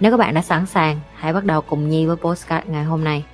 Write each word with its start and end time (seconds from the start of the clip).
Nếu 0.00 0.10
các 0.10 0.16
bạn 0.16 0.34
đã 0.34 0.42
sẵn 0.42 0.66
sàng, 0.66 1.00
hãy 1.14 1.32
bắt 1.32 1.44
đầu 1.44 1.60
cùng 1.60 1.88
Nhi 1.88 2.06
với 2.06 2.16
postcard 2.16 2.66
ngày 2.68 2.84
hôm 2.84 3.04
nay. 3.04 3.24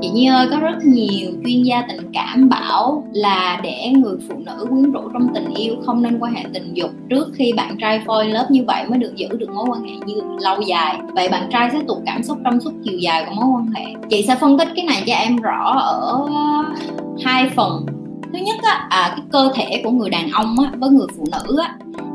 Chị 0.00 0.10
Nhi 0.10 0.26
ơi, 0.26 0.48
có 0.50 0.56
rất 0.56 0.84
nhiều 0.84 1.30
chuyên 1.44 1.62
gia 1.62 1.82
tình 1.88 2.12
cảm 2.12 2.48
bảo 2.48 3.04
là 3.12 3.60
để 3.62 3.88
người 3.96 4.16
phụ 4.28 4.34
nữ 4.46 4.66
quyến 4.70 4.92
rũ 4.92 5.00
trong 5.12 5.34
tình 5.34 5.54
yêu 5.54 5.74
không 5.86 6.02
nên 6.02 6.18
quan 6.18 6.34
hệ 6.34 6.44
tình 6.54 6.74
dục 6.74 6.90
trước 7.10 7.28
khi 7.34 7.52
bạn 7.56 7.76
trai 7.80 8.02
phôi 8.06 8.28
lớp 8.28 8.46
như 8.50 8.64
vậy 8.66 8.84
mới 8.88 8.98
được 8.98 9.12
giữ 9.16 9.28
được 9.28 9.50
mối 9.54 9.64
quan 9.68 9.84
hệ 9.84 9.94
như 10.06 10.14
lâu 10.40 10.60
dài. 10.60 10.98
Vậy 11.14 11.28
bạn 11.28 11.48
trai 11.52 11.70
sẽ 11.72 11.78
tụt 11.88 11.98
cảm 12.06 12.22
xúc 12.22 12.38
trong 12.44 12.60
suốt 12.60 12.72
chiều 12.84 12.98
dài 12.98 13.24
của 13.28 13.34
mối 13.34 13.46
quan 13.54 13.66
hệ. 13.66 13.84
Chị 14.10 14.24
sẽ 14.28 14.36
phân 14.40 14.58
tích 14.58 14.68
cái 14.76 14.84
này 14.84 15.02
cho 15.06 15.14
em 15.14 15.36
rõ 15.36 15.72
ở 15.78 16.26
hai 17.24 17.50
phần 17.56 17.86
thứ 18.32 18.38
nhất 18.38 18.56
á 18.62 18.86
à, 18.90 19.12
cái 19.16 19.26
cơ 19.32 19.52
thể 19.54 19.80
của 19.84 19.90
người 19.90 20.10
đàn 20.10 20.30
ông 20.30 20.56
á 20.60 20.72
với 20.78 20.90
người 20.90 21.06
phụ 21.16 21.24
nữ 21.32 21.58
á 21.58 21.74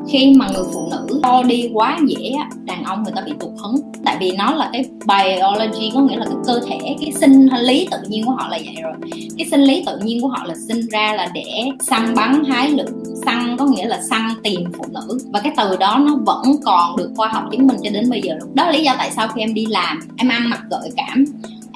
khi 0.09 0.33
mà 0.37 0.47
người 0.53 0.63
phụ 0.73 0.89
nữ 0.91 1.19
to 1.23 1.43
đi 1.43 1.69
quá 1.73 1.99
dễ 2.07 2.29
á 2.29 2.49
đàn 2.65 2.83
ông 2.83 3.03
người 3.03 3.13
ta 3.15 3.21
bị 3.21 3.31
tụt 3.39 3.49
hứng. 3.57 3.75
Tại 4.05 4.17
vì 4.19 4.31
nó 4.31 4.55
là 4.55 4.69
cái 4.73 4.85
biology 5.07 5.91
có 5.93 6.01
nghĩa 6.01 6.15
là 6.15 6.25
cái 6.25 6.35
cơ 6.45 6.59
thể 6.69 6.95
cái 7.01 7.11
sinh 7.11 7.47
lý 7.61 7.87
tự 7.91 7.97
nhiên 8.07 8.25
của 8.25 8.31
họ 8.31 8.47
là 8.47 8.57
vậy 8.65 8.75
rồi. 8.83 8.93
Cái 9.37 9.47
sinh 9.51 9.61
lý 9.61 9.83
tự 9.85 9.99
nhiên 10.03 10.21
của 10.21 10.27
họ 10.27 10.43
là 10.45 10.55
sinh 10.67 10.87
ra 10.91 11.13
là 11.13 11.27
để 11.33 11.69
săn 11.79 12.15
bắn 12.15 12.43
hái 12.43 12.69
lượm 12.69 12.87
săn 13.25 13.57
có 13.59 13.65
nghĩa 13.65 13.85
là 13.85 14.01
săn 14.09 14.21
tìm 14.43 14.63
phụ 14.77 14.83
nữ. 14.89 15.19
Và 15.31 15.39
cái 15.39 15.53
từ 15.57 15.77
đó 15.77 16.01
nó 16.05 16.15
vẫn 16.25 16.43
còn 16.65 16.97
được 16.97 17.11
khoa 17.15 17.27
học 17.27 17.43
chứng 17.51 17.67
minh 17.67 17.77
cho 17.83 17.89
đến 17.93 18.09
bây 18.09 18.21
giờ 18.21 18.33
đó 18.53 18.65
là 18.65 18.71
lý 18.71 18.83
do 18.83 18.95
tại 18.97 19.11
sao 19.11 19.27
khi 19.27 19.41
em 19.41 19.53
đi 19.53 19.65
làm 19.65 19.99
em 20.17 20.29
ăn 20.29 20.49
mặc 20.49 20.61
gợi 20.69 20.89
cảm 20.95 21.25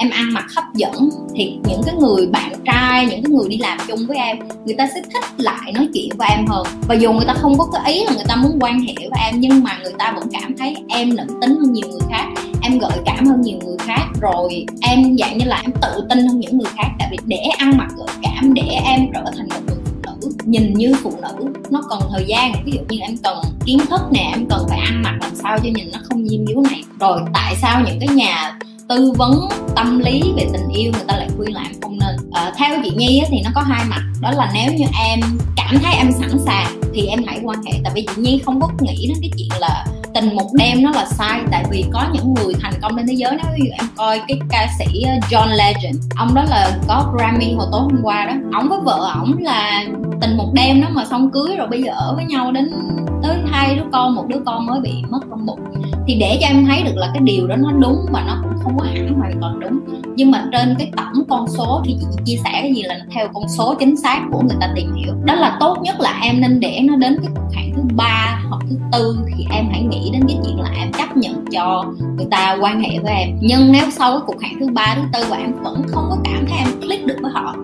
em 0.01 0.09
ăn 0.09 0.33
mặc 0.33 0.45
hấp 0.55 0.63
dẫn 0.73 1.09
thì 1.35 1.57
những 1.67 1.81
cái 1.85 1.95
người 1.95 2.27
bạn 2.27 2.51
trai, 2.65 3.05
những 3.05 3.23
cái 3.23 3.31
người 3.31 3.49
đi 3.49 3.57
làm 3.57 3.77
chung 3.87 4.07
với 4.07 4.17
em, 4.17 4.39
người 4.65 4.75
ta 4.77 4.87
sẽ 4.95 5.01
thích 5.13 5.23
lại 5.37 5.71
nói 5.73 5.89
chuyện 5.93 6.09
với 6.17 6.27
em 6.29 6.45
hơn. 6.47 6.67
Và 6.87 6.95
dù 6.95 7.13
người 7.13 7.25
ta 7.27 7.33
không 7.33 7.57
có 7.57 7.67
cái 7.73 7.93
ý 7.93 8.03
là 8.05 8.13
người 8.13 8.25
ta 8.27 8.35
muốn 8.35 8.57
quan 8.59 8.79
hệ 8.79 8.93
với 8.97 9.21
em, 9.25 9.39
nhưng 9.39 9.63
mà 9.63 9.79
người 9.83 9.93
ta 9.99 10.13
vẫn 10.15 10.29
cảm 10.31 10.57
thấy 10.57 10.75
em 10.89 11.15
nữ 11.15 11.23
tính 11.41 11.55
hơn 11.55 11.73
nhiều 11.73 11.87
người 11.87 12.01
khác, 12.09 12.25
em 12.61 12.79
gợi 12.79 12.97
cảm 13.05 13.25
hơn 13.25 13.41
nhiều 13.41 13.59
người 13.65 13.77
khác. 13.79 14.05
Rồi 14.21 14.65
em 14.81 15.17
dạng 15.17 15.37
như 15.37 15.45
là 15.45 15.61
em 15.63 15.71
tự 15.81 16.03
tin 16.09 16.27
hơn 16.27 16.39
những 16.39 16.57
người 16.57 16.71
khác, 16.77 16.89
tại 16.99 17.07
vì 17.11 17.17
để 17.25 17.43
ăn 17.57 17.77
mặc 17.77 17.87
gợi 17.97 18.15
cảm, 18.21 18.53
để 18.53 18.79
em 18.85 18.99
trở 19.13 19.23
thành 19.37 19.49
một 19.49 19.61
người 19.67 19.77
phụ 19.85 19.91
nữ, 20.03 20.29
nhìn 20.45 20.73
như 20.73 20.93
phụ 21.03 21.13
nữ, 21.21 21.51
nó 21.69 21.81
cần 21.89 21.99
thời 22.11 22.25
gian. 22.27 22.53
Ví 22.65 22.71
dụ 22.71 22.81
như 22.89 22.99
em 23.01 23.17
cần 23.23 23.37
kiến 23.65 23.79
thức 23.89 24.01
nè, 24.11 24.31
em 24.33 24.45
cần 24.49 24.65
phải 24.69 24.79
ăn 24.79 25.01
mặc 25.01 25.17
làm 25.21 25.35
sao 25.35 25.57
cho 25.57 25.69
nhìn 25.75 25.91
nó 25.93 25.99
không 26.03 26.27
diêm 26.27 26.45
dúa 26.47 26.61
này. 26.69 26.83
Rồi 26.99 27.21
tại 27.33 27.55
sao 27.61 27.81
những 27.85 27.99
cái 27.99 28.09
nhà 28.15 28.57
tư 28.95 29.11
vấn 29.17 29.49
tâm 29.75 29.99
lý 29.99 30.33
về 30.35 30.47
tình 30.53 30.67
yêu 30.69 30.91
người 30.91 31.03
ta 31.07 31.17
lại 31.17 31.29
khuyên 31.37 31.53
là 31.53 31.61
em 31.61 31.71
không 31.81 31.99
nên. 31.99 32.15
À, 32.31 32.53
theo 32.57 32.79
chị 32.83 32.91
nhi 32.95 33.23
thì 33.27 33.41
nó 33.43 33.49
có 33.55 33.61
hai 33.61 33.85
mặt 33.89 34.01
đó 34.21 34.31
là 34.31 34.51
nếu 34.53 34.73
như 34.73 34.85
em 35.05 35.19
cảm 35.55 35.79
thấy 35.83 35.93
em 35.93 36.11
sẵn 36.11 36.39
sàng 36.45 36.81
thì 36.93 37.05
em 37.05 37.19
hãy 37.27 37.39
quan 37.43 37.63
hệ. 37.63 37.79
Tại 37.83 37.93
vì 37.95 38.05
chị 38.15 38.21
nhi 38.21 38.41
không 38.45 38.61
có 38.61 38.69
nghĩ 38.79 39.07
đến 39.07 39.17
cái 39.21 39.29
chuyện 39.37 39.59
là 39.59 39.85
tình 40.13 40.35
một 40.35 40.49
đêm 40.53 40.83
nó 40.83 40.91
là 40.91 41.05
sai 41.05 41.41
tại 41.51 41.65
vì 41.71 41.85
có 41.93 42.05
những 42.13 42.33
người 42.33 42.53
thành 42.61 42.73
công 42.81 42.97
trên 42.97 43.07
thế 43.07 43.13
giới 43.13 43.31
nếu 43.31 43.45
ví 43.57 43.63
dụ 43.65 43.71
em 43.79 43.85
coi 43.95 44.21
cái 44.27 44.39
ca 44.49 44.67
sĩ 44.79 45.01
ờ, 45.01 45.13
John 45.29 45.47
Legend 45.55 45.97
ông 46.15 46.35
đó 46.35 46.43
là 46.43 46.79
có 46.87 47.13
Grammy 47.13 47.53
hồi 47.53 47.67
tối 47.71 47.81
hôm 47.81 47.99
qua 48.03 48.25
đó. 48.25 48.33
Ông 48.53 48.69
với 48.69 48.79
vợ 48.83 49.11
ổng 49.15 49.37
là 49.39 49.85
tình 50.21 50.37
một 50.37 50.53
đêm 50.53 50.81
đó 50.81 50.87
mà 50.91 51.05
xong 51.05 51.31
cưới 51.31 51.55
rồi 51.57 51.67
bây 51.67 51.83
giờ 51.83 51.91
ở 51.95 52.15
với 52.15 52.25
nhau 52.25 52.51
đến 52.51 52.71
tới 53.23 53.37
hai 53.51 53.75
đứa 53.75 53.85
con 53.91 54.15
một 54.15 54.27
đứa 54.27 54.39
con 54.45 54.65
mới 54.65 54.79
bị 54.81 54.93
mất 55.09 55.19
trong 55.29 55.45
bụng 55.45 55.59
thì 56.07 56.15
để 56.15 56.37
cho 56.41 56.47
em 56.47 56.65
thấy 56.65 56.83
được 56.83 56.95
là 56.95 57.09
cái 57.13 57.21
điều 57.23 57.47
đó 57.47 57.55
nó 57.55 57.71
đúng 57.71 58.05
và 58.11 58.23
nó 58.27 58.37
cũng 58.43 58.59
không 58.63 58.77
có 58.79 58.85
hẳn 58.85 59.13
hoàn 59.13 59.41
toàn 59.41 59.59
đúng. 59.59 59.79
Nhưng 60.15 60.31
mà 60.31 60.45
trên 60.51 60.75
cái 60.79 60.91
tổng 60.97 61.23
con 61.29 61.47
số 61.47 61.81
thì 61.85 61.95
chị 61.99 62.05
chia 62.25 62.37
sẻ 62.43 62.51
cái 62.53 62.73
gì 62.73 62.81
là 62.81 62.99
theo 63.11 63.27
con 63.33 63.49
số 63.49 63.75
chính 63.79 63.97
xác 63.97 64.21
của 64.31 64.41
người 64.41 64.57
ta 64.59 64.69
tìm 64.75 64.93
hiểu. 64.93 65.13
Đó 65.23 65.35
là 65.35 65.57
tốt 65.59 65.77
nhất 65.81 65.99
là 65.99 66.19
em 66.23 66.41
nên 66.41 66.59
để 66.59 66.79
nó 66.83 66.95
đến 66.95 67.17
cái 67.21 67.31
cuộc 67.35 67.55
hẹn 67.55 67.73
thứ 67.75 67.81
ba 67.95 68.41
hoặc 68.49 68.61
thứ 68.69 68.75
tư 68.91 69.19
thì 69.27 69.45
em 69.51 69.65
hãy 69.71 69.83
nghĩ 69.83 70.09
đến 70.13 70.21
cái 70.27 70.37
chuyện 70.45 70.59
là 70.59 70.69
em 70.79 70.91
chấp 70.91 71.17
nhận 71.17 71.45
cho 71.51 71.85
người 72.17 72.27
ta 72.31 72.57
quan 72.61 72.81
hệ 72.81 72.99
với 72.99 73.13
em. 73.13 73.37
Nhưng 73.41 73.71
nếu 73.71 73.91
sau 73.91 74.11
cái 74.11 74.21
cuộc 74.25 74.41
hẹn 74.41 74.59
thứ 74.59 74.67
ba, 74.73 74.95
thứ 74.95 75.01
tư 75.13 75.25
và 75.29 75.37
em 75.37 75.53
vẫn 75.63 75.83
không 75.87 76.07
có 76.09 76.17
cảm 76.23 76.45
thấy 76.47 76.57
em 76.57 76.81
click 76.81 77.05
được 77.05 77.17
với 77.21 77.31
họ 77.31 77.55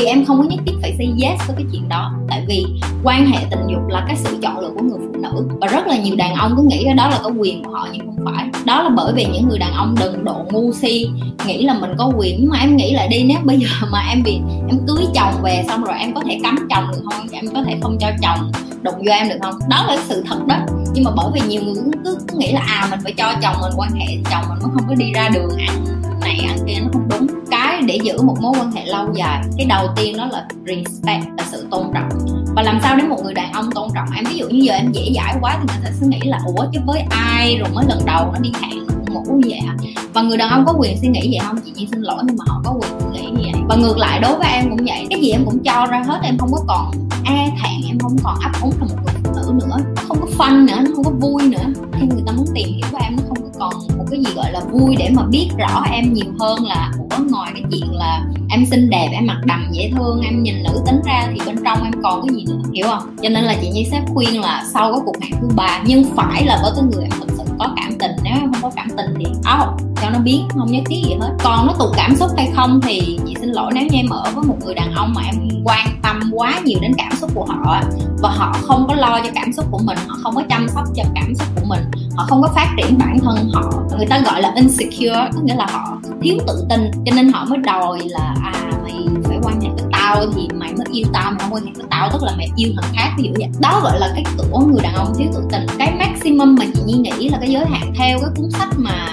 thì 0.00 0.06
em 0.06 0.24
không 0.24 0.38
có 0.38 0.44
nhất 0.44 0.60
thiết 0.66 0.72
phải 0.82 0.94
say 0.98 1.06
yes 1.06 1.46
với 1.46 1.56
cái 1.56 1.66
chuyện 1.72 1.88
đó. 1.88 2.12
Tại 2.28 2.44
vì 2.48 2.66
quan 3.04 3.26
hệ 3.26 3.38
tình 3.50 3.66
dục 3.70 3.88
là 3.88 4.04
cái 4.06 4.16
sự 4.16 4.38
chọn 4.42 4.58
lựa 4.58 4.70
của 4.74 4.82
người 4.82 4.98
phụ 4.98 5.20
nữ. 5.20 5.56
Và 5.60 5.66
rất 5.66 5.86
là 5.86 5.96
nhiều 5.96 6.16
đàn 6.16 6.34
ông 6.34 6.54
cứ 6.56 6.62
nghĩ 6.62 6.82
cái 6.84 6.94
đó 6.94 7.08
là 7.08 7.18
có 7.22 7.30
quyền 7.38 7.64
của 7.64 7.70
họ 7.70 7.88
nhưng 7.92 8.06
không 8.06 8.24
phải. 8.24 8.48
Đó 8.64 8.82
là 8.82 8.88
bởi 8.88 9.12
vì 9.12 9.24
những 9.24 9.48
người 9.48 9.58
đàn 9.58 9.72
ông 9.72 9.94
đừng 10.00 10.24
độ 10.24 10.44
ngu 10.50 10.72
si 10.72 11.08
nghĩ 11.46 11.62
là 11.62 11.74
mình 11.74 11.90
có 11.98 12.12
quyền. 12.16 12.36
Nhưng 12.40 12.50
mà 12.50 12.58
em 12.58 12.76
nghĩ 12.76 12.94
lại 12.94 13.08
đi 13.08 13.22
nếu 13.22 13.38
bây 13.44 13.58
giờ 13.58 13.68
mà 13.90 14.00
em 14.10 14.22
bị 14.22 14.38
em 14.68 14.78
cưới 14.86 15.04
chồng 15.14 15.42
về 15.42 15.64
xong 15.68 15.84
rồi 15.84 15.96
em 15.98 16.14
có 16.14 16.22
thể 16.26 16.38
cấm 16.42 16.56
chồng 16.70 16.84
được 16.92 17.02
không? 17.10 17.26
Em 17.32 17.44
có 17.54 17.62
thể 17.62 17.76
không 17.82 17.98
cho 17.98 18.08
chồng 18.22 18.52
đụng 18.82 18.98
vô 19.06 19.12
em 19.12 19.28
được 19.28 19.38
không? 19.42 19.54
Đó 19.68 19.84
là 19.88 19.96
sự 20.08 20.24
thật 20.26 20.46
đó. 20.46 20.56
Nhưng 20.94 21.04
mà 21.04 21.10
bởi 21.16 21.26
vì 21.34 21.40
nhiều 21.48 21.62
người 21.62 21.74
cứ, 22.04 22.18
cứ 22.28 22.38
nghĩ 22.38 22.52
là 22.52 22.60
à 22.60 22.86
mình 22.90 23.00
phải 23.02 23.12
cho 23.12 23.32
chồng 23.42 23.54
mình 23.60 23.72
quan 23.76 23.90
hệ 23.92 24.06
chồng 24.30 24.44
mình 24.48 24.58
mới 24.62 24.70
không 24.74 24.88
có 24.88 24.94
đi 24.94 25.12
ra 25.14 25.28
đường 25.28 25.56
ăn 25.58 25.84
này 26.20 26.46
ăn 26.48 26.58
kia 26.66 26.80
nó 26.80 26.88
không 26.92 27.08
đúng 27.08 27.39
cái 27.80 27.98
để 27.98 28.04
giữ 28.04 28.22
một 28.22 28.36
mối 28.40 28.52
quan 28.58 28.72
hệ 28.72 28.86
lâu 28.86 29.06
dài. 29.14 29.42
Cái 29.56 29.66
đầu 29.66 29.88
tiên 29.96 30.16
đó 30.16 30.28
là 30.32 30.46
respect, 30.66 31.24
là 31.38 31.44
sự 31.50 31.66
tôn 31.70 31.86
trọng. 31.94 32.08
Và 32.56 32.62
làm 32.62 32.78
sao 32.82 32.96
để 32.96 33.02
một 33.02 33.18
người 33.24 33.34
đàn 33.34 33.52
ông 33.52 33.70
tôn 33.74 33.88
trọng? 33.94 34.08
Em 34.16 34.24
ví 34.24 34.36
dụ 34.36 34.48
như 34.48 34.58
giờ 34.62 34.74
em 34.74 34.92
dễ 34.92 35.12
dãi 35.14 35.34
quá 35.40 35.58
thì 35.60 35.66
người 35.68 35.84
ta 35.84 35.90
sẽ 36.00 36.06
nghĩ 36.06 36.20
là, 36.24 36.40
ủa, 36.46 36.64
chứ 36.72 36.80
với 36.86 37.00
ai? 37.10 37.56
Rồi 37.58 37.68
mới 37.74 37.84
lần 37.88 37.98
đầu 38.06 38.32
nó 38.32 38.38
đi 38.40 38.52
hẹn 38.62 38.78
ngủ 39.10 39.40
vậy 39.44 39.60
hả 39.60 39.74
và 40.14 40.22
người 40.22 40.36
đàn 40.36 40.50
ông 40.50 40.64
có 40.66 40.74
quyền 40.78 40.96
suy 41.00 41.08
nghĩ 41.08 41.20
vậy 41.20 41.38
không? 41.46 41.56
Chị 41.64 41.72
chỉ 41.74 41.88
xin 41.90 42.00
lỗi 42.00 42.22
nhưng 42.26 42.36
mà 42.36 42.44
họ 42.48 42.60
có 42.64 42.72
quyền 42.72 42.90
suy 43.00 43.20
nghĩ 43.20 43.30
như 43.30 43.42
vậy. 43.52 43.62
Và 43.68 43.76
ngược 43.76 43.98
lại, 43.98 44.20
đối 44.20 44.38
với 44.38 44.48
em 44.48 44.70
cũng 44.70 44.86
vậy. 44.86 45.06
Cái 45.10 45.20
gì 45.20 45.30
em 45.30 45.44
cũng 45.44 45.62
cho 45.64 45.86
ra 45.86 46.02
hết, 46.06 46.20
em 46.22 46.38
không 46.38 46.52
có 46.52 46.60
còn 46.68 46.90
e 47.24 47.50
thẹn, 47.62 47.88
em 47.88 47.98
không 47.98 48.16
còn 48.24 48.34
ấp 48.40 48.50
úng 48.62 48.72
là 48.80 48.86
một 48.86 48.96
người 49.04 49.14
phụ 49.24 49.30
nữ 49.36 49.52
nữa. 49.52 49.76
Nó 49.96 50.02
không 50.08 50.20
có 50.20 50.26
phân 50.38 50.66
nữa 50.66 50.76
nó 50.84 50.90
không 50.94 51.04
có 51.04 51.10
vui 51.10 51.42
nữa. 51.42 51.64
Khi 51.92 52.06
người 52.06 52.22
ta 52.26 52.32
muốn 52.32 52.46
tìm 52.54 52.68
hiểu 52.68 52.86
của 52.92 52.98
em, 53.02 53.16
nó 53.16 53.22
không 53.28 53.39
còn 53.60 53.72
một 53.98 54.04
cái 54.10 54.20
gì 54.20 54.34
gọi 54.34 54.52
là 54.52 54.60
vui 54.60 54.96
để 54.96 55.10
mà 55.14 55.22
biết 55.22 55.48
rõ 55.58 55.84
em 55.92 56.12
nhiều 56.12 56.32
hơn 56.40 56.64
là, 56.64 56.92
ủa, 56.98 57.24
ngoài 57.30 57.52
cái 57.54 57.62
chuyện 57.70 57.94
là 57.94 58.22
em 58.50 58.66
xinh 58.66 58.90
đẹp, 58.90 59.08
em 59.12 59.26
mặc 59.26 59.40
đầm 59.44 59.68
dễ 59.72 59.90
thương, 59.96 60.20
em 60.20 60.42
nhìn 60.42 60.62
nữ 60.62 60.80
tính 60.86 61.00
ra 61.04 61.28
thì 61.32 61.40
bên 61.46 61.56
trong 61.64 61.84
em 61.84 61.92
còn 62.02 62.22
cái 62.22 62.36
gì 62.36 62.44
nữa, 62.48 62.62
hiểu 62.74 62.86
không? 62.88 63.16
Cho 63.22 63.28
nên 63.28 63.44
là 63.44 63.54
chị 63.60 63.70
nhi 63.70 63.88
sẽ 63.90 64.02
khuyên 64.14 64.40
là 64.40 64.64
sau 64.74 64.92
cái 64.92 65.00
cuộc 65.06 65.22
hẹn 65.22 65.32
thứ 65.40 65.48
ba, 65.56 65.82
nhưng 65.86 66.04
phải 66.16 66.44
là 66.44 66.60
với 66.62 66.72
cái 66.76 66.84
người 66.84 67.02
em 67.02 67.10
thật 67.10 67.34
sự 67.36 67.42
có 67.58 67.68
cảm 67.76 67.98
tình, 67.98 68.10
nếu 68.24 68.32
em 68.34 68.52
không 68.52 68.62
có 68.62 68.70
cảm 68.76 68.88
tình 68.96 69.14
thì 69.18 69.24
out 69.26 69.80
cho 70.02 70.10
nó 70.10 70.18
biết 70.18 70.40
không 70.54 70.72
nhất 70.72 70.82
thiết 70.86 71.02
gì 71.06 71.14
hết. 71.20 71.30
Còn 71.44 71.66
nó 71.66 71.74
tụt 71.78 71.88
cảm 71.96 72.16
xúc 72.16 72.30
hay 72.36 72.50
không 72.56 72.80
thì 72.82 73.18
chị 73.26 73.34
xin 73.40 73.48
lỗi 73.50 73.72
nếu 73.74 73.82
như 73.82 73.98
em 73.98 74.08
ở 74.08 74.30
với 74.34 74.44
một 74.44 74.56
người 74.64 74.74
đàn 74.74 74.92
ông 74.92 75.14
mà 75.14 75.22
em 75.22 75.48
quan 75.64 75.86
tâm 76.02 76.30
quá 76.34 76.60
nhiều 76.64 76.78
đến 76.82 76.92
cảm 76.98 77.12
xúc 77.20 77.30
của 77.34 77.44
họ 77.44 77.80
và 78.22 78.30
họ 78.30 78.52
không 78.62 78.86
có 78.88 78.94
lo 78.94 79.20
cho 79.24 79.30
cảm 79.34 79.52
xúc 79.52 79.66
của 79.70 79.80
mình, 79.84 79.98
họ 80.08 80.16
không 80.22 80.34
có 80.34 80.42
chăm 80.48 80.68
sóc 80.68 80.84
cho 80.96 81.02
cảm 81.14 81.34
xúc 81.34 81.48
của 81.54 81.66
mình 81.66 81.80
họ 82.20 82.26
không 82.28 82.42
có 82.42 82.48
phát 82.54 82.74
triển 82.76 82.98
bản 82.98 83.18
thân 83.18 83.50
họ. 83.52 83.72
Người 83.96 84.06
ta 84.06 84.18
gọi 84.18 84.42
là 84.42 84.52
insecure, 84.56 85.28
có 85.34 85.40
nghĩa 85.42 85.54
là 85.54 85.66
họ 85.70 86.00
thiếu 86.20 86.38
tự 86.46 86.64
tin. 86.68 86.90
Cho 87.06 87.12
nên 87.16 87.32
họ 87.32 87.44
mới 87.44 87.58
đòi 87.58 88.00
là 88.04 88.34
à 88.42 88.70
mày 88.82 88.94
phải 89.24 89.38
quan 89.42 89.60
hệ 89.60 89.68
với 89.68 89.84
tao 89.92 90.26
thì 90.34 90.48
mày 90.54 90.72
mới 90.72 90.86
yêu 90.92 91.06
tao 91.12 91.30
mày 91.30 91.40
không 91.40 91.54
quan 91.54 91.64
hệ 91.64 91.72
với 91.76 91.86
tao 91.90 92.10
tức 92.12 92.22
là 92.22 92.32
mày 92.36 92.48
yêu 92.56 92.72
thằng 92.76 92.92
khác, 92.96 93.14
ví 93.18 93.24
dụ 93.24 93.30
vậy. 93.38 93.48
Đó 93.60 93.80
gọi 93.82 94.00
là 94.00 94.10
cái 94.14 94.24
của 94.50 94.58
người 94.58 94.80
đàn 94.82 94.94
ông 94.94 95.14
thiếu 95.18 95.28
tự 95.34 95.42
tin. 95.52 95.66
Cái 95.78 95.94
maximum 95.98 96.54
mà 96.54 96.64
chị 96.74 96.80
nhi 96.86 96.94
nghĩ 96.94 97.28
là 97.28 97.38
cái 97.40 97.50
giới 97.50 97.66
hạn 97.66 97.92
theo 97.96 98.18
cái 98.20 98.30
cuốn 98.36 98.50
sách 98.50 98.68
mà 98.76 99.06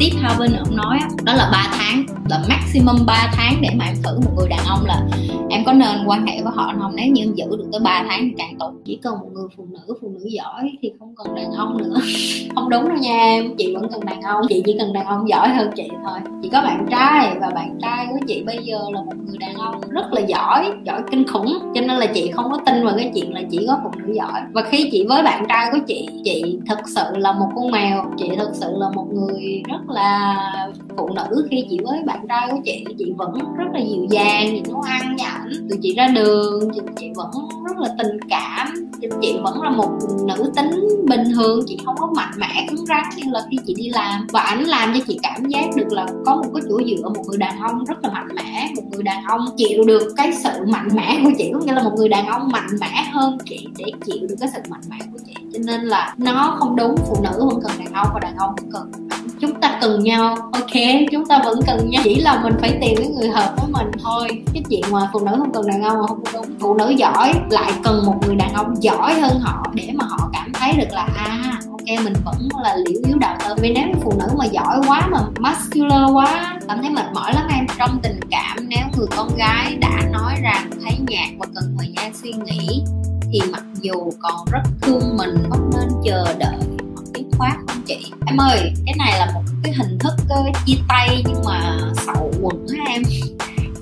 Steve 0.00 0.20
Harvey 0.22 0.56
ông 0.58 0.76
nói 0.76 0.98
đó 1.24 1.32
là 1.34 1.48
3 1.52 1.68
tháng, 1.72 2.04
là 2.28 2.42
maximum 2.48 3.06
3 3.06 3.30
tháng 3.36 3.58
để 3.62 3.68
mà 3.76 3.84
em 3.84 3.94
thử 4.02 4.20
một 4.24 4.30
người 4.36 4.48
đàn 4.48 4.66
ông 4.68 4.86
là 4.86 5.02
em 5.50 5.64
có 5.64 5.72
nên 5.72 6.06
quan 6.06 6.26
hệ 6.26 6.42
với 6.42 6.52
họ 6.56 6.74
không? 6.80 6.92
Nếu 6.96 7.06
như 7.06 7.22
em 7.22 7.34
giữ 7.34 7.44
được 7.50 7.68
tới 7.72 7.80
3 7.84 8.04
tháng 8.08 8.20
thì 8.20 8.34
càng 8.38 8.54
tốt. 8.58 8.72
Chỉ 8.84 8.98
cần 9.02 9.14
một 9.20 9.28
người 9.32 9.48
phụ 9.56 9.66
nữ 9.70 9.94
phụ 10.00 10.08
nữ 10.08 10.26
giỏi 10.28 10.72
thì 10.82 10.92
không 10.98 11.14
cần 11.16 11.34
đàn 11.34 11.52
ông 11.52 11.78
nữa. 11.78 11.94
Không 12.54 12.70
đúng 12.70 12.88
đâu 12.88 12.96
nha 12.96 13.16
em, 13.16 13.56
chị 13.58 13.74
vẫn 13.74 13.88
cần 13.92 14.04
đàn 14.04 14.22
ông. 14.22 14.42
Chị 14.48 14.62
chỉ 14.66 14.76
cần 14.78 14.92
đàn 14.92 15.06
ông 15.06 15.28
giỏi 15.28 15.48
hơn 15.48 15.70
chị 15.76 15.88
thôi. 16.04 16.18
Chị 16.42 16.48
có 16.52 16.62
bạn 16.62 16.86
trai 16.90 17.36
và 17.40 17.50
bạn 17.54 17.78
trai 17.82 18.06
của 18.10 18.18
chị 18.26 18.42
bây 18.46 18.58
giờ 18.64 18.78
là 18.92 19.00
một 19.00 19.12
người 19.26 19.38
đàn 19.38 19.54
ông 19.54 19.80
rất 19.88 20.12
là 20.12 20.20
giỏi 20.20 20.72
giỏi 20.84 21.02
kinh 21.10 21.26
khủng. 21.26 21.58
Cho 21.74 21.80
nên 21.80 21.96
là 21.96 22.06
chị 22.06 22.30
không 22.30 22.50
có 22.50 22.58
tin 22.66 22.84
vào 22.84 22.94
cái 22.96 23.10
chuyện 23.14 23.34
là 23.34 23.40
chỉ 23.50 23.66
có 23.66 23.78
phụ 23.84 23.90
nữ 23.96 24.14
giỏi. 24.14 24.40
Và 24.52 24.62
khi 24.62 24.88
chị 24.92 25.06
với 25.08 25.22
bạn 25.22 25.44
trai 25.48 25.68
của 25.72 25.78
chị 25.86 26.08
chị 26.24 26.58
thực 26.68 26.88
sự 26.88 27.16
là 27.16 27.32
một 27.32 27.48
con 27.56 27.70
mèo. 27.70 28.04
Chị 28.18 28.28
thực 28.36 28.50
sự 28.52 28.72
là 28.76 28.86
một 28.94 29.06
người 29.12 29.62
rất 29.68 29.89
là 29.90 30.36
phụ 30.96 31.08
nữ 31.14 31.46
khi 31.50 31.64
chị 31.70 31.78
với 31.84 31.98
bạn 32.06 32.26
trai 32.28 32.48
của 32.50 32.58
chị 32.64 32.84
chị 32.98 33.12
vẫn 33.16 33.32
rất 33.56 33.64
là 33.74 33.80
dịu 33.80 34.06
dàng 34.10 34.46
chị 34.50 34.62
nấu 34.68 34.80
ăn 34.80 35.16
cho 35.18 35.24
ảnh 35.24 35.50
từ 35.70 35.76
chị 35.82 35.94
ra 35.94 36.08
đường 36.08 36.70
chị, 36.74 36.80
chị 36.96 37.10
vẫn 37.14 37.30
rất 37.68 37.78
là 37.78 37.88
tình 37.98 38.20
cảm. 38.30 38.90
Chị, 39.00 39.08
chị 39.22 39.38
vẫn 39.44 39.62
là 39.62 39.70
một 39.70 39.98
nữ 40.26 40.52
tính 40.56 40.70
bình 41.08 41.24
thường 41.34 41.60
chị 41.66 41.78
không 41.84 41.96
có 41.98 42.12
mạnh 42.16 42.32
mẽ 42.36 42.66
cứng 42.68 42.86
rắn 42.86 43.02
như 43.16 43.22
là 43.32 43.40
khi 43.50 43.56
chị 43.66 43.74
đi 43.74 43.88
làm. 43.88 44.26
Và 44.32 44.40
ảnh 44.40 44.64
làm 44.64 44.94
cho 44.94 45.00
chị 45.08 45.18
cảm 45.22 45.44
giác 45.44 45.66
được 45.76 45.92
là 45.92 46.06
có 46.26 46.36
một 46.36 46.50
cái 46.54 46.62
chỗ 46.68 46.80
dựa 46.86 47.08
một 47.08 47.22
người 47.28 47.38
đàn 47.38 47.60
ông 47.60 47.84
rất 47.84 47.96
là 48.02 48.10
mạnh 48.10 48.28
mẽ 48.34 48.70
một 48.76 48.82
người 48.90 49.02
đàn 49.02 49.24
ông 49.24 49.40
chịu 49.56 49.84
được 49.84 50.12
cái 50.16 50.32
sự 50.32 50.66
mạnh 50.66 50.88
mẽ 50.94 51.20
của 51.24 51.30
chị 51.38 51.50
có 51.54 51.60
nghĩa 51.60 51.72
là 51.72 51.82
một 51.82 51.92
người 51.96 52.08
đàn 52.08 52.26
ông 52.26 52.48
mạnh 52.48 52.68
mẽ 52.80 53.04
hơn 53.12 53.38
chị 53.44 53.66
để 53.78 53.92
chịu 54.06 54.26
được 54.28 54.36
cái 54.40 54.48
sự 54.52 54.60
mạnh 54.70 54.82
mẽ 54.88 54.96
của 55.12 55.18
chị. 55.26 55.34
Cho 55.52 55.58
nên 55.66 55.80
là 55.80 56.14
nó 56.18 56.56
không 56.58 56.76
đúng 56.76 56.94
phụ 56.96 57.16
nữ 57.22 57.48
vẫn 57.50 57.60
cần 57.62 57.72
đàn 57.78 57.92
ông 57.92 58.08
và 58.14 58.20
đàn 58.20 58.36
ông 58.36 58.54
vẫn 58.56 58.70
cần 58.72 59.09
chúng 59.40 59.60
ta 59.60 59.78
cần 59.80 60.04
nhau, 60.04 60.36
ok? 60.52 60.82
Chúng 61.12 61.26
ta 61.26 61.42
vẫn 61.44 61.60
cần 61.66 61.90
nhau. 61.90 62.02
Chỉ 62.04 62.20
là 62.20 62.40
mình 62.42 62.54
phải 62.60 62.70
tìm 62.70 62.96
cái 62.96 63.06
người 63.06 63.28
hợp 63.28 63.54
với 63.56 63.66
mình 63.70 63.90
thôi. 64.02 64.28
Cái 64.54 64.62
chuyện 64.70 64.82
mà 64.90 65.10
phụ 65.12 65.20
nữ 65.20 65.32
không 65.38 65.52
cần 65.52 65.66
đàn 65.66 65.82
ông 65.82 66.00
là 66.00 66.06
không 66.06 66.22
đúng 66.32 66.46
phụ 66.60 66.74
nữ 66.74 66.90
giỏi, 66.90 67.32
lại 67.50 67.72
cần 67.84 68.06
một 68.06 68.14
người 68.26 68.36
đàn 68.36 68.54
ông 68.54 68.82
giỏi 68.82 69.20
hơn 69.20 69.40
họ 69.40 69.66
để 69.74 69.90
mà 69.94 70.04
họ 70.08 70.30
cảm 70.32 70.52
thấy 70.52 70.72
được 70.72 70.92
là 70.92 71.08
à 71.16 71.60
ok, 71.70 72.04
mình 72.04 72.14
vẫn 72.24 72.48
là 72.62 72.76
liễu 72.76 73.00
yếu 73.06 73.18
đạo 73.18 73.36
tơ. 73.44 73.54
Vì 73.54 73.72
nếu 73.72 73.84
phụ 74.02 74.12
nữ 74.18 74.26
mà 74.38 74.44
giỏi 74.44 74.80
quá, 74.86 75.08
mà 75.10 75.18
muscular 75.40 76.10
quá, 76.12 76.58
cảm 76.68 76.80
thấy 76.82 76.90
mệt 76.90 77.06
mỏi 77.14 77.34
lắm 77.34 77.46
em. 77.50 77.66
Trong 77.78 77.98
tình 78.02 78.20
cảm, 78.30 78.56
nếu 78.68 78.82
người 78.96 79.06
con 79.16 79.36
gái 79.36 79.76
đã 79.80 80.02
nói 80.12 80.34
rằng 80.42 80.70
thấy 80.82 80.98
nhạt 81.08 81.28
và 81.38 81.46
cần 81.54 81.76
thời 81.78 81.92
gian 81.96 82.12
suy 82.22 82.32
nghĩ, 82.32 82.82
thì 83.32 83.40
mặc 83.52 83.62
dù 83.80 84.10
còn 84.18 84.44
rất 84.52 84.62
thương 84.82 85.16
mình 85.16 85.34
không 85.50 85.70
nên 85.76 85.88
chờ 86.04 86.34
đợi 86.38 86.69
hoặc 87.40 87.58
không 87.66 87.82
chị. 87.86 88.12
Em 88.26 88.40
ơi 88.40 88.72
cái 88.86 88.94
này 88.98 89.18
là 89.18 89.32
một 89.34 89.42
cái 89.62 89.72
hình 89.72 89.98
thức 89.98 90.12
uh, 90.40 90.56
chia 90.66 90.76
tay 90.88 91.22
nhưng 91.26 91.42
mà 91.44 91.78
sậu 92.06 92.32
quần 92.40 92.66
hả 92.68 92.84
em. 92.92 93.02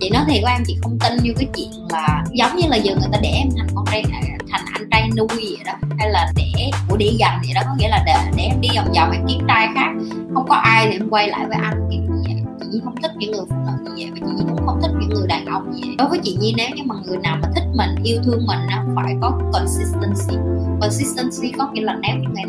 Chị 0.00 0.10
nói 0.10 0.24
thiệt 0.28 0.42
của 0.42 0.48
em 0.48 0.62
chị 0.66 0.76
không 0.82 0.98
tin 0.98 1.16
như 1.22 1.32
cái 1.36 1.48
chuyện 1.56 1.70
là 1.90 2.24
giống 2.32 2.56
như 2.56 2.68
là 2.68 2.76
giờ 2.76 2.94
người 2.94 3.08
ta 3.12 3.18
để 3.22 3.28
em 3.28 3.48
thành 3.56 3.66
con 3.74 3.84
trai 3.86 4.04
à, 4.12 4.20
thành 4.50 4.64
anh 4.72 4.88
trai 4.90 5.10
nuôi 5.16 5.28
vậy 5.30 5.56
đó 5.66 5.72
hay 5.98 6.10
là 6.10 6.32
để 6.36 6.70
của 6.88 6.96
đi 6.96 7.06
dành 7.06 7.40
vậy 7.44 7.54
đó 7.54 7.60
có 7.64 7.74
nghĩa 7.78 7.88
là 7.88 8.02
để, 8.06 8.14
để 8.36 8.42
em 8.42 8.60
đi 8.60 8.68
vòng 8.76 8.92
vòng 8.96 9.10
em 9.10 9.22
kiếm 9.28 9.38
trai 9.48 9.68
khác. 9.74 9.90
Không 10.34 10.46
có 10.48 10.54
ai 10.54 10.86
thì 10.90 10.92
em 10.92 11.08
quay 11.10 11.28
lại 11.28 11.46
với 11.48 11.58
anh 11.62 11.88
kiểu 11.90 12.00
như 12.00 12.22
vậy. 12.24 12.34
Chị 12.72 12.80
không 12.84 12.94
thích 13.02 13.10
những 13.16 13.30
người 13.30 13.44
phụ 13.50 13.56
nữ 13.66 13.72
như 13.84 13.92
vậy 13.96 14.10
và 14.12 14.26
chị 14.26 14.32
nhi 14.36 14.42
cũng 14.48 14.66
không 14.66 14.80
thích 14.82 14.90
những 15.00 15.08
người 15.08 15.26
đàn 15.26 15.46
ông 15.46 15.70
như 15.70 15.80
vậy. 15.86 15.94
Đối 15.98 16.08
với 16.08 16.20
chị 16.24 16.36
Nhi 16.40 16.54
nếu 16.56 16.68
như 16.76 16.82
mà 16.86 16.94
người 17.06 17.16
nào 17.16 17.36
mà 17.42 17.48
thích 17.54 17.64
mình 17.74 17.90
yêu 18.02 18.18
thương 18.24 18.46
mình 18.46 18.58
nó 18.70 18.76
phải 18.96 19.14
có 19.20 19.40
consistency. 19.52 20.36
Consistency 20.80 21.52
có 21.58 21.70
nghĩa 21.72 21.82
là 21.82 21.96
nếu 22.02 22.16
như 22.16 22.28
ngày 22.34 22.44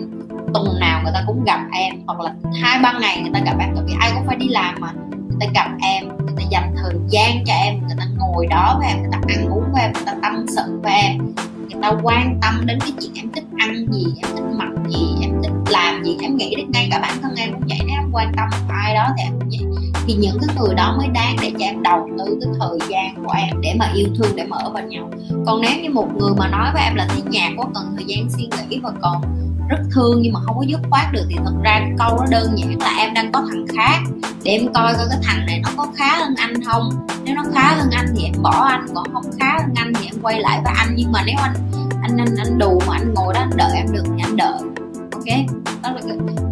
tuần 0.54 0.80
nào 0.80 1.02
người 1.04 1.12
ta 1.14 1.24
cũng 1.28 1.44
gặp 1.44 1.60
em, 1.72 1.94
hoặc 2.08 2.20
là 2.20 2.34
hai, 2.62 2.80
ba 2.80 2.94
ngày 3.02 3.22
người 3.22 3.32
ta 3.34 3.40
gặp 3.46 3.56
em, 3.60 3.70
tại 3.76 3.84
vì 3.88 3.94
ai 4.00 4.12
cũng 4.16 4.28
phải 4.28 4.36
đi 4.36 4.48
làm 4.48 4.76
mà. 4.80 4.92
Người 5.30 5.38
ta 5.40 5.46
gặp 5.54 5.70
em, 5.82 6.08
người 6.08 6.36
ta 6.38 6.44
dành 6.50 6.76
thời 6.78 6.94
gian 7.10 7.44
cho 7.46 7.54
em, 7.54 7.80
người 7.88 7.98
ta 7.98 8.06
ngồi 8.18 8.48
đó 8.48 8.76
với 8.80 8.88
em, 8.88 9.02
người 9.02 9.10
ta 9.12 9.20
ăn 9.28 9.46
uống 9.50 9.64
với 9.74 9.82
em, 9.82 9.92
người 9.94 10.04
ta 10.06 10.14
tâm 10.24 10.46
sự 10.48 10.80
với 10.84 10.94
em. 10.94 11.18
Người 11.58 11.82
ta 11.82 11.92
quan 12.04 12.40
tâm 12.42 12.66
đến 12.66 12.80
cái 12.80 12.92
chuyện 13.02 13.12
em 13.16 13.32
thích 13.32 13.44
ăn 13.58 13.86
gì, 13.92 14.06
em 14.24 14.36
thích 14.36 14.44
mặc 14.58 14.70
gì, 14.90 15.16
em 15.22 15.32
thích 15.44 15.52
làm 15.70 16.04
gì, 16.04 16.18
em 16.22 16.38
nghĩ 16.38 16.56
đến 16.56 16.72
ngay 16.72 16.88
cả 16.92 17.00
bản 17.00 17.14
thân 17.22 17.36
em 17.36 17.54
cũng 17.54 17.64
vậy 17.70 17.80
nếu 17.88 17.96
em 17.98 18.10
quan 18.12 18.32
tâm 18.38 18.50
ai 18.70 18.96
đó 18.96 19.08
thì 19.18 19.24
em 19.24 19.34
cũng 19.40 19.50
vậy. 19.50 19.92
Thì 20.08 20.14
những 20.14 20.38
cái 20.42 20.56
người 20.60 20.76
đó 20.76 20.96
mới 20.98 21.08
đáng 21.08 21.36
để 21.42 21.52
cho 21.60 21.66
em 21.66 21.84
đầu 21.84 22.10
tư 22.18 22.40
cái 22.42 22.54
thời 22.60 22.90
gian 22.90 23.16
của 23.24 23.34
em 23.38 23.62
để 23.62 23.76
mà 23.80 23.92
yêu 23.94 24.08
thương, 24.18 24.36
để 24.36 24.46
mở 24.46 24.72
bên 24.74 24.90
nhau. 24.90 25.10
Còn 25.46 25.62
nếu 25.62 25.72
như 25.84 25.90
một 25.90 26.08
người 26.18 26.32
mà 26.38 26.48
nói 26.48 26.70
với 26.74 26.84
em 26.84 26.96
là 26.96 27.08
thấy 27.10 27.22
nhạc 27.22 27.50
có 27.58 27.66
cần 27.76 27.94
thời 27.96 28.06
gian 28.06 28.30
suy 28.30 28.50
nghĩ 28.70 28.80
và 28.84 28.92
còn 29.02 29.22
rất 29.70 29.80
thương 29.92 30.22
nhưng 30.22 30.34
mà 30.34 30.40
không 30.46 30.58
có 30.58 30.64
dứt 30.68 30.80
khoát 30.90 31.14
được. 31.14 31.26
Thì 31.30 31.36
thật 31.46 31.54
ra 31.64 31.82
câu 31.98 32.18
đó 32.18 32.26
đơn 32.30 32.58
giản 32.58 32.80
là 32.80 32.96
em 32.98 33.14
đang 33.14 33.32
có 33.32 33.46
thằng 33.50 33.66
khác 33.78 34.00
để 34.44 34.52
em 34.52 34.74
coi 34.74 34.94
coi 34.98 35.08
cái 35.10 35.20
thằng 35.24 35.46
này 35.46 35.62
nó 35.64 35.70
có 35.78 35.88
khá 35.96 36.18
hơn 36.20 36.36
anh 36.38 36.64
không. 36.64 36.90
Nếu 37.24 37.36
nó 37.36 37.44
khá 37.54 37.74
hơn 37.76 37.90
anh 37.92 38.06
thì 38.18 38.24
em 38.24 38.34
bỏ 38.42 38.66
anh, 38.70 38.88
còn 38.96 39.14
không 39.14 39.32
khá 39.40 39.58
hơn 39.60 39.74
anh 39.76 39.94
thì 39.94 40.06
em 40.06 40.22
quay 40.22 40.40
lại 40.40 40.62
với 40.64 40.74
anh. 40.78 40.94
Nhưng 40.96 41.12
mà 41.12 41.24
nếu 41.26 41.36
anh 41.42 41.54
anh 42.02 42.18
anh 42.18 42.36
anh 42.38 42.58
đù 42.58 42.82
mà 42.88 42.94
anh 42.94 43.14
ngồi 43.14 43.34
đó 43.34 43.40
anh 43.40 43.58
đợi 43.58 43.72
em 43.76 43.86
được 43.92 44.04
thì 44.06 44.24
anh 44.24 44.38
đợi. 44.38 44.60
Ok? 45.12 45.26
Đó 45.84 45.92
là 45.92 46.02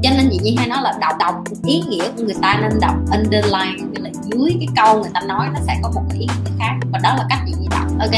cho 0.04 0.10
nên 0.18 0.30
chị 0.31 0.40
nhi 0.44 0.56
hay 0.58 0.68
nói 0.68 0.81
là 0.81 0.94
đọc 1.02 1.14
đọc 1.19 1.44
ý 1.66 1.81
nghĩa 1.90 2.10
của 2.18 2.24
người 2.24 2.36
ta 2.42 2.60
nên 2.62 2.80
đọc 2.81 2.96
underline 3.12 3.84
nghĩa 3.92 4.00
là 4.00 4.10
dưới 4.24 4.56
cái 4.60 4.68
câu 4.75 5.02
người 5.02 5.12
ta 5.14 5.22
nói 5.22 5.48
nó 5.54 5.60
sẽ 5.68 5.80
có 5.84 5.92
một 5.96 6.02
cái 6.10 6.19
ý 6.19 6.25
nghĩa 6.25 6.52
khác. 6.60 6.74
Và 6.92 7.00
đó 7.04 7.16
là 7.18 7.25
cách 7.30 7.40
chị 7.48 7.54
nhi 7.60 7.67
ok, 8.00 8.12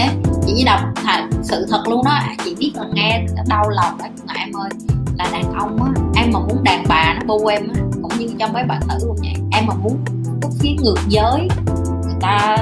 chị 0.45 0.53
chỉ 0.57 0.63
đọc 0.63 0.79
thật 0.95 1.21
sự 1.43 1.65
thật 1.69 1.83
luôn 1.87 2.05
đó. 2.05 2.11
À, 2.11 2.35
chị 2.45 2.55
biết 2.55 2.71
là 2.75 2.83
nghe 2.93 3.25
đau 3.47 3.69
lòng 3.69 3.97
đó 3.97 4.05
nhưng 4.15 4.25
mà 4.27 4.33
em 4.37 4.49
ơi, 4.53 4.69
là 5.17 5.29
đàn 5.31 5.53
ông 5.53 5.83
á, 5.83 5.91
em 6.15 6.31
mà 6.31 6.39
muốn 6.39 6.63
đàn 6.63 6.83
bà 6.87 7.13
nó 7.13 7.21
bu 7.27 7.47
em 7.47 7.67
á, 7.75 7.81
cũng 8.01 8.11
như 8.19 8.27
trong 8.39 8.53
mấy 8.53 8.63
bạn 8.63 8.81
nữ 8.89 8.95
luôn 9.07 9.15
vậy 9.19 9.33
em 9.51 9.65
mà 9.65 9.73
muốn 9.73 9.97
có 10.41 10.49
phía 10.59 10.75
ngược 10.83 10.99
giới, 11.07 11.47
người 12.03 12.15
ta 12.21 12.57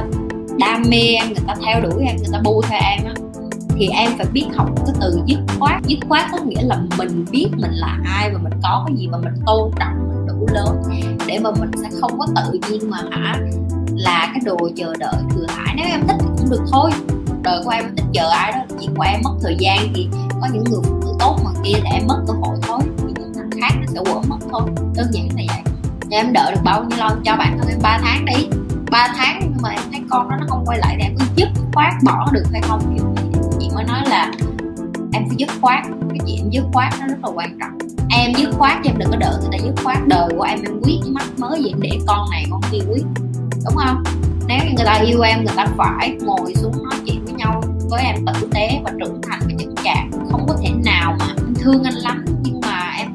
đam 0.57 0.83
mê 0.89 0.97
em, 0.97 1.27
người 1.27 1.43
ta 1.47 1.55
theo 1.65 1.81
đuổi 1.81 2.03
em, 2.05 2.17
người 2.17 2.29
ta 2.31 2.39
bu 2.43 2.61
theo 2.61 2.79
em 2.83 3.05
á, 3.05 3.13
thì 3.75 3.87
em 3.87 4.11
phải 4.17 4.27
biết 4.33 4.45
học 4.55 4.69
cái 4.85 4.95
từ 5.01 5.21
dứt 5.25 5.39
khoát. 5.59 5.83
Dứt 5.83 5.99
khoát 6.09 6.25
có 6.31 6.37
nghĩa 6.45 6.61
là 6.61 6.79
mình 6.97 7.25
biết 7.31 7.47
mình 7.57 7.71
là 7.71 7.97
ai 8.05 8.29
và 8.33 8.39
mình 8.43 8.53
có 8.63 8.83
cái 8.87 8.97
gì 8.97 9.07
mà 9.07 9.17
mình 9.17 9.33
tôn 9.45 9.71
trọng, 9.79 10.09
mình 10.09 10.27
đủ 10.27 10.47
lớn 10.53 10.81
để 11.27 11.39
mà 11.39 11.51
mình 11.59 11.71
sẽ 11.81 11.89
không 12.01 12.19
có 12.19 12.27
tự 12.35 12.59
nhiên 12.69 12.89
mà 12.89 12.97
hả 13.11 13.39
là 13.95 14.31
cái 14.33 14.41
đồ 14.45 14.57
chờ 14.75 14.93
đợi, 14.99 15.23
thừa 15.29 15.45
thải 15.47 15.75
nếu 15.77 15.85
em 15.85 16.07
thích 16.07 16.36
cũng 16.49 16.57
được 16.57 16.65
thôi. 16.71 16.91
Đời 17.41 17.61
của 17.63 17.69
em 17.69 17.95
thích 17.95 18.05
chờ 18.13 18.29
ai 18.29 18.51
đó 18.51 18.59
chuyện 18.79 18.95
của 18.95 19.03
em 19.03 19.19
mất 19.23 19.31
thời 19.41 19.55
gian 19.59 19.77
thì 19.95 20.09
có 20.41 20.47
những 20.53 20.63
người 20.63 20.79
phụ 20.83 20.95
nữ 21.01 21.13
tốt 21.19 21.39
mà 21.43 21.51
kia 21.63 21.73
để 21.83 21.89
em 21.93 22.07
mất 22.07 22.23
cơ 22.27 22.33
hội 22.41 22.57
thôi. 22.61 22.79
Thì 22.97 23.13
những 23.19 23.33
thằng 23.33 23.49
khác 23.61 23.75
nó 23.79 23.85
sẽ 23.87 23.99
quở 24.11 24.21
mất 24.27 24.37
thôi. 24.51 24.61
Đơn 24.95 25.07
giản 25.11 25.27
là 25.27 25.43
vậy. 25.47 25.73
Thì 26.01 26.17
em 26.17 26.33
đợi 26.33 26.51
được 26.51 26.61
bao 26.63 26.83
nhiêu 26.83 26.99
lâu? 26.99 27.09
Cho 27.25 27.35
bản 27.35 27.57
thân 27.57 27.67
em 27.69 27.79
3 27.81 27.99
tháng 28.03 28.25
đi. 28.25 28.47
3 28.91 29.07
tháng 29.17 29.39
nhưng 29.41 29.61
mà 29.61 29.69
em 29.69 29.79
thấy 29.91 30.01
con 30.09 30.29
đó 30.29 30.35
nó 30.39 30.45
không 30.49 30.65
quay 30.65 30.79
lại 30.79 30.95
thì 30.99 31.03
em 31.03 31.15
cứ 31.19 31.25
dứt 31.35 31.49
khoát 31.73 31.93
bỏ 32.03 32.25
được 32.31 32.43
hay 32.51 32.61
không 32.61 32.79
thì 32.89 33.03
chị 33.59 33.69
mới 33.75 33.83
nói 33.83 34.01
là 34.09 34.31
em 35.13 35.23
phải 35.27 35.35
dứt 35.37 35.49
khoát. 35.61 35.83
Cái 36.09 36.19
chuyện 36.27 36.53
dứt 36.53 36.63
khoát 36.73 36.93
nó 36.99 37.07
rất 37.07 37.17
là 37.23 37.29
quan 37.35 37.59
trọng. 37.59 37.77
Em 38.09 38.33
dứt 38.37 38.49
khoát 38.57 38.77
cho 38.83 38.89
em 38.89 38.97
đừng 38.97 39.11
có 39.11 39.17
đợi 39.17 39.33
người 39.41 39.49
ta 39.51 39.57
dứt 39.65 39.83
khoát. 39.83 39.97
Đời 40.07 40.29
của 40.37 40.43
em 40.43 40.59
em 40.65 40.81
quyết 40.83 40.99
mắt 41.07 41.25
mới 41.37 41.63
gì 41.63 41.73
để 41.79 41.89
con 42.07 42.29
này, 42.31 42.45
con 42.51 42.61
kia 42.71 42.79
quyết 42.89 43.03
đúng 43.65 43.75
không? 43.75 44.03
Nếu 44.47 44.57
như 44.57 44.71
người 44.75 44.85
ta 44.85 44.93
yêu 44.93 45.21
em 45.21 45.37
người 45.45 45.55
ta 45.57 45.67
phải 45.77 46.17
ngồi 46.19 46.55
xuống 46.55 46.71
nói 46.83 46.99
chuyện 47.05 47.25
với 47.25 47.33
nhau 47.33 47.61
với 47.89 48.03
em 48.03 48.15
tử 48.25 48.47
tế 48.53 48.79
và 48.83 48.91
trưởng 48.99 49.21
thành 49.29 49.39
và 49.41 49.53
chững 49.59 49.75
trạng 49.83 50.11
không 50.31 50.45
có 50.47 50.55
thể 50.61 50.69
nào 50.85 51.15
mà 51.19 51.25
em 51.37 51.53
thương 51.55 51.83
anh 51.83 51.93
lắm 51.93 52.25
nhưng 52.43 52.61
mà 52.61 52.93
em 52.97 53.07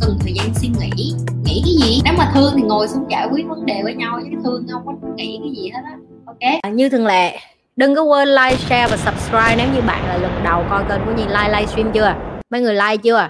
cần 0.00 0.18
thời 0.20 0.32
gian 0.32 0.54
suy 0.54 0.68
nghĩ. 0.68 1.14
Nghĩ 1.44 1.62
cái 1.64 1.74
gì? 1.80 2.00
Nếu 2.04 2.14
mà 2.18 2.30
thương 2.34 2.52
thì 2.56 2.62
ngồi 2.62 2.88
xuống 2.88 3.10
giải 3.10 3.28
quyết 3.32 3.46
vấn 3.48 3.66
đề 3.66 3.80
với 3.82 3.94
nhau 3.94 4.20
chứ 4.22 4.36
thương 4.44 4.66
không 4.70 4.86
có 4.86 4.92
nghĩ 5.16 5.40
cái 5.42 5.52
gì 5.56 5.70
hết 5.70 5.80
á. 5.84 5.96
Ok. 6.26 6.62
À, 6.62 6.70
như 6.70 6.88
thường 6.88 7.06
lệ 7.06 7.38
đừng 7.76 7.94
có 7.94 8.02
quên 8.02 8.28
like 8.28 8.56
share 8.56 8.86
và 8.90 8.96
subscribe 8.96 9.56
nếu 9.56 9.68
như 9.74 9.80
bạn 9.80 10.06
là 10.08 10.16
lần 10.16 10.32
đầu 10.44 10.64
coi 10.70 10.84
kênh 10.88 11.00
của 11.06 11.12
Nhi 11.12 11.24
like 11.26 11.48
livestream 11.48 11.92
chưa? 11.92 12.14
Mấy 12.50 12.60
người 12.60 12.74
like 12.74 12.96
chưa? 12.96 13.28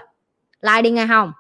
Like 0.63 0.83
đi 0.83 0.91
nghe 0.91 1.07
không? 1.07 1.33